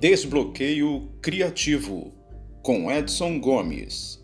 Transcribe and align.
Desbloqueio 0.00 1.10
Criativo, 1.20 2.14
com 2.62 2.90
Edson 2.90 3.38
Gomes. 3.38 4.18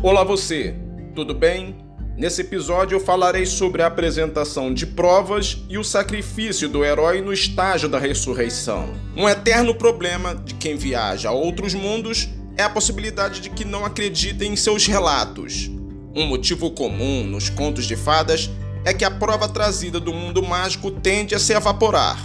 Olá 0.00 0.22
você, 0.22 0.76
tudo 1.12 1.34
bem? 1.34 1.74
Nesse 2.16 2.42
episódio 2.42 2.94
eu 2.94 3.00
falarei 3.00 3.44
sobre 3.44 3.82
a 3.82 3.88
apresentação 3.88 4.72
de 4.72 4.86
provas 4.86 5.64
e 5.68 5.76
o 5.76 5.82
sacrifício 5.82 6.68
do 6.68 6.84
herói 6.84 7.20
no 7.20 7.32
estágio 7.32 7.88
da 7.88 7.98
ressurreição. 7.98 8.94
Um 9.16 9.28
eterno 9.28 9.74
problema 9.74 10.36
de 10.36 10.54
quem 10.54 10.76
viaja 10.76 11.30
a 11.30 11.32
outros 11.32 11.74
mundos 11.74 12.28
é 12.56 12.62
a 12.62 12.70
possibilidade 12.70 13.40
de 13.40 13.50
que 13.50 13.64
não 13.64 13.84
acreditem 13.84 14.52
em 14.52 14.56
seus 14.56 14.86
relatos. 14.86 15.70
Um 16.14 16.26
motivo 16.26 16.70
comum 16.70 17.24
nos 17.24 17.50
contos 17.50 17.84
de 17.84 17.94
fadas 17.94 18.50
é 18.84 18.94
que 18.94 19.04
a 19.04 19.10
prova 19.10 19.48
trazida 19.48 20.00
do 20.00 20.12
mundo 20.12 20.42
mágico 20.42 20.90
tende 20.90 21.34
a 21.34 21.38
se 21.38 21.52
evaporar. 21.52 22.18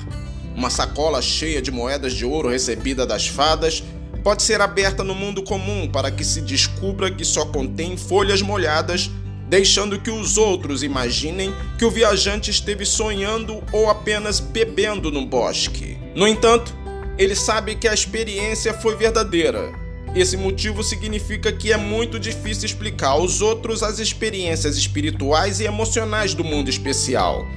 Uma 0.55 0.69
sacola 0.69 1.21
cheia 1.21 1.61
de 1.61 1.71
moedas 1.71 2.13
de 2.13 2.25
ouro 2.25 2.47
recebida 2.47 3.05
das 3.05 3.27
fadas 3.27 3.83
pode 4.23 4.43
ser 4.43 4.61
aberta 4.61 5.03
no 5.03 5.15
mundo 5.15 5.43
comum 5.43 5.89
para 5.89 6.11
que 6.11 6.23
se 6.23 6.41
descubra 6.41 7.11
que 7.11 7.25
só 7.25 7.45
contém 7.45 7.97
folhas 7.97 8.41
molhadas, 8.41 9.09
deixando 9.49 9.99
que 9.99 10.11
os 10.11 10.37
outros 10.37 10.83
imaginem 10.83 11.53
que 11.77 11.83
o 11.83 11.91
viajante 11.91 12.51
esteve 12.51 12.85
sonhando 12.85 13.61
ou 13.73 13.89
apenas 13.89 14.39
bebendo 14.39 15.11
no 15.11 15.25
bosque. 15.25 15.97
No 16.15 16.27
entanto, 16.27 16.73
ele 17.17 17.35
sabe 17.35 17.75
que 17.75 17.87
a 17.87 17.93
experiência 17.93 18.73
foi 18.73 18.95
verdadeira 18.95 19.80
esse 20.15 20.35
motivo 20.35 20.83
significa 20.83 21.51
que 21.51 21.71
é 21.71 21.77
muito 21.77 22.19
difícil 22.19 22.65
explicar 22.65 23.09
aos 23.09 23.41
outros 23.41 23.81
as 23.81 23.99
experiências 23.99 24.75
espirituais 24.77 25.59
e 25.59 25.65
emocionais 25.65 26.33
do 26.33 26.43
mundo 26.43 26.69
especial. 26.69 27.47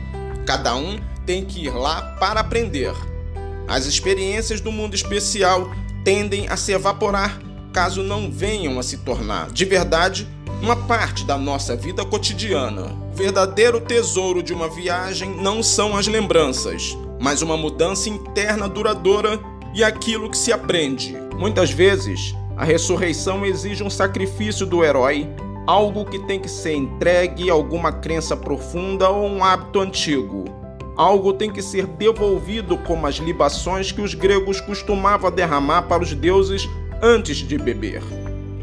Cada 0.47 0.77
um 0.77 1.01
tem 1.27 1.45
que 1.45 1.65
ir 1.65 1.71
lá 1.71 2.17
para 2.21 2.41
aprender. 2.41 2.93
As 3.67 3.87
experiências 3.87 4.61
do 4.61 4.71
mundo 4.71 4.95
especial 4.95 5.71
tendem 6.05 6.49
a 6.49 6.57
se 6.57 6.73
evaporar 6.73 7.41
caso 7.75 8.05
não 8.05 8.31
venham 8.31 8.79
a 8.79 8.85
se 8.85 8.99
tornar, 8.99 9.51
de 9.51 9.65
verdade, 9.65 10.29
uma 10.63 10.77
parte 10.77 11.25
da 11.25 11.37
nossa 11.37 11.75
vida 11.75 12.05
cotidiana. 12.05 12.97
O 13.13 13.17
verdadeiro 13.17 13.81
tesouro 13.81 14.45
de 14.45 14.53
uma 14.53 14.69
viagem 14.69 15.37
não 15.43 15.61
são 15.61 15.97
as 15.97 16.07
lembranças, 16.07 16.97
mas 17.21 17.43
uma 17.43 17.57
mudança 17.57 18.09
interna 18.09 18.69
duradoura 18.69 19.41
e 19.75 19.83
aquilo 19.83 20.31
que 20.31 20.39
se 20.39 20.53
aprende. 20.53 21.17
Muitas 21.37 21.73
vezes, 21.73 22.33
a 22.57 22.65
ressurreição 22.65 23.45
exige 23.45 23.83
um 23.83 23.91
sacrifício 23.91 24.65
do 24.65 24.85
herói, 24.85 25.29
algo 25.67 26.05
que 26.05 26.21
tem 26.21 26.39
que 26.39 26.49
ser 26.49 26.75
entregue 26.75 27.51
a 27.51 27.53
alguma 27.53 27.91
crença 27.91 28.37
profunda 28.37 29.09
ou 29.09 29.27
um 29.27 29.43
hábito 29.43 29.81
antigo. 29.81 30.45
Algo 30.97 31.33
tem 31.33 31.51
que 31.51 31.61
ser 31.61 31.87
devolvido 31.87 32.79
como 32.79 33.09
as 33.09 33.17
libações 33.17 33.91
que 33.91 34.01
os 34.01 34.15
gregos 34.15 34.61
costumavam 34.61 35.33
derramar 35.33 35.83
para 35.83 36.05
os 36.05 36.15
deuses 36.15 36.69
antes 37.03 37.39
de 37.39 37.59
beber. 37.59 38.01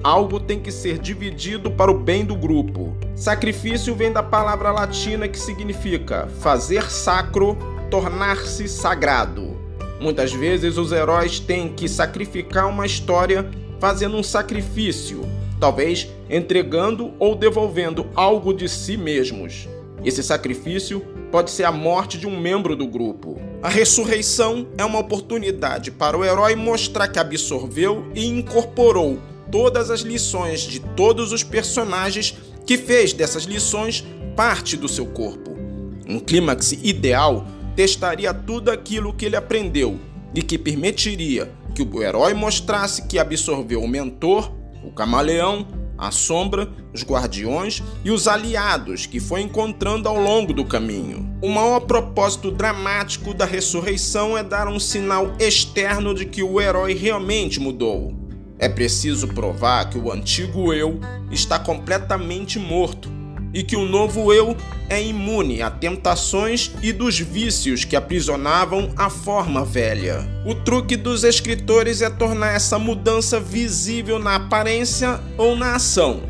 Algo 0.02 0.40
tem 0.40 0.58
que 0.58 0.72
ser 0.72 0.98
dividido 0.98 1.70
para 1.70 1.92
o 1.92 2.00
bem 2.00 2.24
do 2.24 2.36
grupo. 2.36 2.96
Sacrifício 3.14 3.94
vem 3.94 4.12
da 4.12 4.24
palavra 4.24 4.72
latina 4.72 5.28
que 5.28 5.38
significa 5.38 6.30
fazer 6.40 6.90
sacro, 6.90 7.58
tornar-se 7.90 8.70
sagrado. 8.70 9.60
Muitas 10.00 10.32
vezes 10.34 10.78
os 10.78 10.92
heróis 10.92 11.40
têm 11.40 11.70
que 11.70 11.88
sacrificar 11.88 12.68
uma 12.68 12.86
história 12.86 13.48
fazendo 13.82 14.16
um 14.16 14.22
sacrifício, 14.22 15.28
talvez 15.60 16.08
entregando 16.30 17.14
ou 17.18 17.36
devolvendo 17.36 18.08
algo 18.16 18.54
de 18.54 18.70
si 18.70 18.96
mesmos. 18.96 19.68
Esse 20.06 20.22
sacrifício 20.22 21.04
pode 21.32 21.50
ser 21.50 21.64
a 21.64 21.72
morte 21.72 22.20
de 22.20 22.28
um 22.28 22.40
membro 22.40 22.76
do 22.76 22.86
grupo. 22.86 23.42
A 23.62 23.70
ressurreição 23.70 24.68
é 24.78 24.86
uma 24.86 25.00
oportunidade 25.00 25.90
para 25.90 26.16
o 26.16 26.24
herói 26.24 26.56
mostrar 26.56 27.08
que 27.08 27.18
absorveu 27.18 28.06
e 28.14 28.28
incorporou 28.28 29.18
todas 29.52 29.90
as 29.90 30.02
lições 30.02 30.62
de 30.62 30.80
todos 30.80 31.32
os 31.32 31.44
personagens 31.44 32.38
que 32.68 32.78
fez 32.78 33.14
dessas 33.14 33.44
lições 33.44 34.06
parte 34.36 34.78
do 34.78 34.88
seu 34.88 35.08
corpo. 35.08 35.58
Um 36.08 36.20
clímax 36.20 36.72
ideal 36.84 37.48
testaria 37.76 38.32
tudo 38.32 38.70
aquilo 38.70 39.14
que 39.14 39.26
ele 39.26 39.36
aprendeu 39.36 40.00
e 40.36 40.42
que 40.42 40.58
permitiria 40.58 41.52
que 41.74 41.82
o 41.82 42.02
herói 42.02 42.34
mostrasse 42.34 43.08
que 43.08 43.20
absorveu 43.20 43.82
o 43.82 43.88
mentor, 43.88 44.52
o 44.84 44.92
camaleão, 44.92 45.68
a 45.98 46.10
sombra, 46.10 46.68
os 46.92 47.04
guardiões 47.04 47.84
e 48.04 48.10
os 48.10 48.28
aliados 48.28 49.06
que 49.06 49.20
foi 49.20 49.42
encontrando 49.42 50.10
ao 50.10 50.20
longo 50.20 50.52
do 50.52 50.66
caminho. 50.66 51.32
O 51.42 51.48
maior 51.48 51.82
propósito 51.82 52.50
dramático 52.50 53.34
da 53.34 53.46
ressurreição 53.46 54.36
é 54.36 54.44
dar 54.44 54.68
um 54.68 54.80
sinal 54.80 55.34
externo 55.40 56.16
de 56.16 56.26
que 56.26 56.42
o 56.42 56.60
herói 56.60 56.94
realmente 56.94 57.60
mudou. 57.60 58.16
É 58.58 58.68
preciso 58.68 59.28
provar 59.28 59.90
que 59.90 59.98
o 59.98 60.12
antigo 60.12 60.74
eu 60.74 61.00
está 61.32 61.60
completamente 61.60 62.58
morto 62.58 63.21
e 63.54 63.64
que 63.64 63.76
o 63.76 63.86
novo 63.86 64.32
eu 64.34 64.56
é 64.90 65.02
imune 65.02 65.62
a 65.62 65.70
tentações 65.70 66.72
e 66.82 66.92
dos 66.92 67.20
vícios 67.20 67.86
que 67.86 67.96
aprisionavam 67.96 68.92
a 68.98 69.10
forma 69.10 69.64
velha. 69.64 70.28
O 70.46 70.54
truque 70.54 70.96
dos 70.96 71.24
escritores 71.24 72.02
é 72.02 72.10
tornar 72.10 72.56
essa 72.56 72.78
mudança 72.78 73.40
visível 73.40 74.20
na 74.20 74.36
aparência 74.36 75.20
ou 75.38 75.56
na 75.56 75.76
ação. 75.76 76.22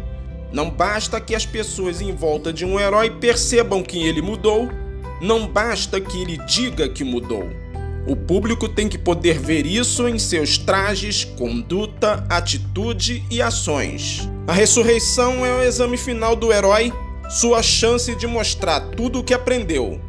Não 0.51 0.69
basta 0.69 1.19
que 1.21 1.33
as 1.33 1.45
pessoas 1.45 2.01
em 2.01 2.13
volta 2.13 2.51
de 2.51 2.65
um 2.65 2.79
herói 2.79 3.09
percebam 3.09 3.81
que 3.81 4.05
ele 4.05 4.21
mudou, 4.21 4.69
não 5.21 5.47
basta 5.47 5.99
que 6.01 6.21
ele 6.21 6.37
diga 6.45 6.89
que 6.89 7.03
mudou. 7.03 7.49
O 8.07 8.15
público 8.15 8.67
tem 8.67 8.89
que 8.89 8.97
poder 8.97 9.39
ver 9.39 9.65
isso 9.65 10.07
em 10.07 10.17
seus 10.17 10.57
trajes, 10.57 11.23
conduta, 11.23 12.25
atitude 12.29 13.23
e 13.29 13.41
ações. 13.41 14.27
A 14.47 14.53
ressurreição 14.53 15.45
é 15.45 15.53
o 15.53 15.63
exame 15.63 15.97
final 15.97 16.35
do 16.35 16.51
herói 16.51 16.91
sua 17.31 17.63
chance 17.63 18.13
de 18.13 18.27
mostrar 18.27 18.81
tudo 18.91 19.19
o 19.19 19.23
que 19.23 19.33
aprendeu. 19.33 20.01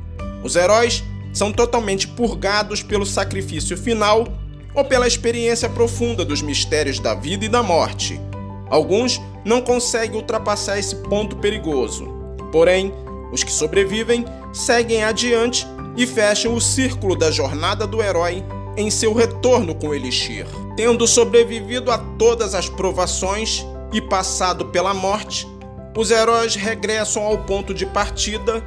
Os 0.42 0.56
heróis 0.56 1.04
são 1.32 1.52
totalmente 1.52 2.08
purgados 2.08 2.82
pelo 2.82 3.06
sacrifício 3.06 3.76
final 3.76 4.26
ou 4.74 4.84
pela 4.84 5.06
experiência 5.06 5.68
profunda 5.68 6.24
dos 6.24 6.42
mistérios 6.42 6.98
da 6.98 7.14
vida 7.14 7.44
e 7.44 7.48
da 7.48 7.62
morte. 7.62 8.20
Alguns 8.68 9.20
não 9.44 9.60
conseguem 9.60 10.16
ultrapassar 10.16 10.80
esse 10.80 10.96
ponto 10.96 11.36
perigoso. 11.36 12.08
Porém, 12.50 12.92
os 13.30 13.44
que 13.44 13.52
sobrevivem 13.52 14.24
seguem 14.52 15.04
adiante 15.04 15.64
e 15.96 16.06
fecham 16.06 16.54
o 16.54 16.60
círculo 16.60 17.14
da 17.14 17.30
jornada 17.30 17.86
do 17.86 18.02
herói 18.02 18.42
em 18.76 18.90
seu 18.90 19.14
retorno 19.14 19.76
com 19.76 19.94
Elixir. 19.94 20.46
Tendo 20.76 21.06
sobrevivido 21.06 21.92
a 21.92 21.98
todas 21.98 22.52
as 22.52 22.68
provações 22.68 23.64
e 23.92 24.00
passado 24.00 24.66
pela 24.66 24.92
morte, 24.92 25.46
os 25.96 26.10
heróis 26.10 26.54
regressam 26.54 27.22
ao 27.22 27.38
ponto 27.38 27.74
de 27.74 27.84
partida, 27.84 28.62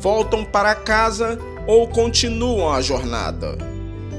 voltam 0.00 0.44
para 0.44 0.74
casa 0.74 1.38
ou 1.66 1.88
continuam 1.88 2.72
a 2.72 2.80
jornada. 2.80 3.58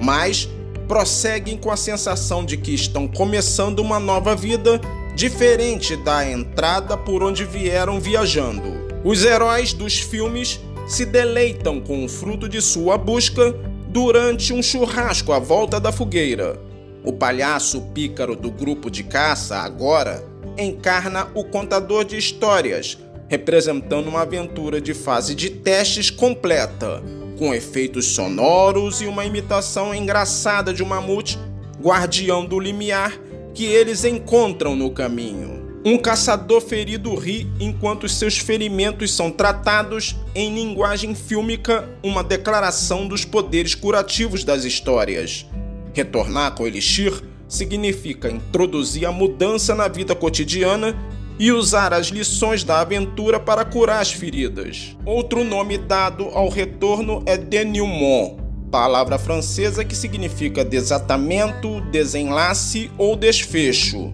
Mas 0.02 0.50
prosseguem 0.88 1.58
com 1.58 1.72
a 1.72 1.78
sensação 1.78 2.44
de 2.44 2.58
que 2.58 2.74
estão 2.74 3.08
começando 3.08 3.80
uma 3.80 4.00
nova 4.00 4.36
vida 4.36 4.81
diferente 5.16 5.96
da 5.96 6.30
entrada 6.30 6.97
por 6.97 7.24
onde 7.24 7.46
vieram 7.46 8.00
viajando. 8.00 8.90
Os 9.03 9.24
heróis 9.24 9.72
dos 9.72 10.00
filmes 10.00 10.59
se 10.88 11.06
deleitam 11.06 11.80
com 11.80 12.03
o 12.03 12.09
fruto 12.09 12.50
de 12.50 12.62
sua 12.62 12.97
busca 12.97 13.53
durante 13.88 14.52
um 14.53 14.62
churrasco 14.62 15.31
à 15.31 15.40
volta 15.40 15.80
da 15.80 15.91
fogueira. 15.91 16.59
O 17.03 17.14
palhaço 17.14 17.82
pícaro 17.94 18.35
do 18.35 18.52
grupo 18.52 18.90
de 18.90 19.03
caça 19.03 19.58
agora 19.58 20.28
encarna 20.61 21.28
o 21.34 21.44
contador 21.44 22.03
de 22.03 22.17
histórias, 22.17 22.97
representando 23.28 24.08
uma 24.08 24.22
aventura 24.22 24.82
de 24.82 24.94
fase 24.94 25.35
de 25.35 25.50
testes 25.50 26.09
completa, 26.09 27.02
com 27.38 27.53
efeitos 27.53 28.08
sonoros 28.08 29.02
e 29.02 29.06
uma 29.06 29.26
imitação 29.26 29.94
engraçada 29.96 30.73
de 30.73 30.84
um 30.84 30.88
mamute, 30.88 31.40
guardião 31.82 32.46
do 32.46 32.59
limiar, 32.59 33.17
que 33.53 33.66
eles 33.66 34.03
encontram 34.03 34.76
no 34.76 34.91
caminho. 34.91 35.59
Um 35.85 35.97
caçador 35.97 36.59
ferido 36.59 37.16
ri 37.16 37.47
enquanto 37.58 38.09
seus 38.09 38.38
ferimentos 38.38 39.14
são 39.14 39.32
tratados 39.32 40.16
em 40.35 40.53
linguagem 40.53 41.16
fílmica, 41.16 41.88
uma 42.03 42.22
declaração 42.22 43.08
dos 43.08 43.23
poderes 43.23 43.76
curativos 43.76 44.44
das 44.44 44.66
histórias. 44.66 45.46
Retornar 45.94 46.53
com 46.53 46.67
Elixir 46.67 47.23
significa 47.49 48.29
introduzir 48.29 49.05
a 49.05 49.11
mudança 49.11 49.73
na 49.73 49.87
vida 49.87 50.16
cotidiana 50.16 50.96
e 51.40 51.51
usar 51.51 51.93
as 51.93 52.07
lições 52.07 52.63
da 52.63 52.79
aventura 52.79 53.40
para 53.40 53.66
curar 53.66 54.01
as 54.01 54.11
feridas. 54.11 54.96
Outro 55.05 55.43
nome 55.43 55.78
dado 55.78 56.25
ao 56.25 56.47
retorno 56.47 57.23
é 57.25 57.37
denouement, 57.37 58.37
palavra 58.69 59.17
francesa 59.17 59.84
que 59.84 59.96
significa 59.96 60.63
desatamento, 60.63 61.81
desenlace 61.90 62.91
ou 62.97 63.16
desfecho. 63.16 64.13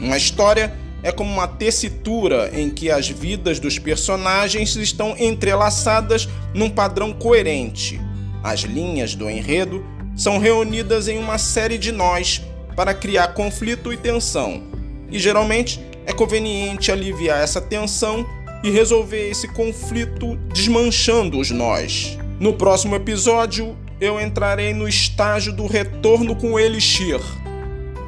Uma 0.00 0.16
história 0.16 0.74
é 1.02 1.12
como 1.12 1.30
uma 1.30 1.46
tessitura 1.46 2.50
em 2.52 2.70
que 2.70 2.90
as 2.90 3.08
vidas 3.08 3.60
dos 3.60 3.78
personagens 3.78 4.74
estão 4.76 5.14
entrelaçadas 5.18 6.28
num 6.54 6.70
padrão 6.70 7.12
coerente. 7.12 8.00
As 8.42 8.60
linhas 8.60 9.14
do 9.14 9.28
enredo 9.28 9.84
são 10.16 10.38
reunidas 10.38 11.06
em 11.06 11.18
uma 11.18 11.38
série 11.38 11.78
de 11.78 11.92
nós 11.92 12.42
para 12.76 12.94
criar 12.94 13.28
conflito 13.34 13.92
e 13.92 13.96
tensão, 13.96 14.62
e 15.10 15.18
geralmente 15.18 15.80
é 16.06 16.12
conveniente 16.12 16.90
aliviar 16.90 17.42
essa 17.42 17.60
tensão 17.60 18.26
e 18.62 18.70
resolver 18.70 19.30
esse 19.30 19.48
conflito 19.48 20.36
desmanchando 20.52 21.38
os 21.38 21.50
nós. 21.50 22.18
No 22.38 22.54
próximo 22.54 22.94
episódio, 22.94 23.76
eu 24.00 24.20
entrarei 24.20 24.72
no 24.74 24.88
estágio 24.88 25.52
do 25.52 25.66
retorno 25.66 26.34
com 26.34 26.52
o 26.52 26.58
Elixir. 26.58 27.20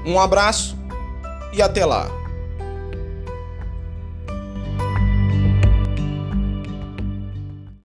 Um 0.04 0.18
abraço 0.18 0.76
e 1.52 1.62
até 1.62 1.84
lá! 1.84 2.23